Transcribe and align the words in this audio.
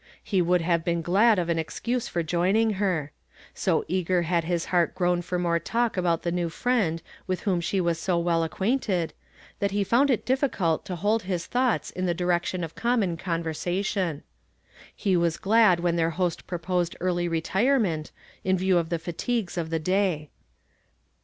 He 0.23 0.41
would 0.41 0.61
have 0.61 0.83
been 0.83 1.03
glad 1.03 1.37
of 1.37 1.47
an 1.47 1.59
excuse 1.59 2.07
for 2.07 2.23
joining 2.23 2.71
her. 2.81 3.11
So 3.53 3.85
eager 3.87 4.23
had 4.23 4.45
his 4.45 4.65
heart 4.73 4.95
grown 4.95 5.21
for 5.21 5.37
more 5.37 5.59
talk 5.59 5.95
about 5.95 6.23
the 6.23 6.31
new 6.31 6.49
friend 6.49 7.03
witli 7.29 7.43
wliom 7.43 7.61
she 7.61 7.79
was 7.79 7.99
so 7.99 8.17
well 8.17 8.41
accpiainted, 8.41 9.11
that 9.59 9.69
he 9.69 9.83
found 9.83 10.09
it 10.09 10.25
difficult 10.25 10.85
to 10.85 10.95
hold 10.95 11.21
his 11.21 11.45
thoughts 11.45 11.91
in 11.91 12.07
the 12.07 12.15
direction 12.15 12.63
of 12.63 12.73
connnon 12.73 13.15
conversation. 13.19 14.23
He 14.95 15.15
was 15.15 15.37
glad 15.37 15.81
when 15.81 15.97
their 15.97 16.13
liost 16.13 16.47
pro 16.47 16.57
posed 16.57 16.95
early 16.99 17.27
retirement, 17.27 18.11
in 18.43 18.57
view 18.57 18.79
of 18.79 18.89
the 18.89 18.97
fatigues 18.97 19.55
of 19.55 19.69
the 19.69 19.77
day. 19.77 20.31